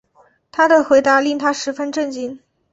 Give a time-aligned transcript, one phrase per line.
[0.51, 2.39] 他的回答令她十分震惊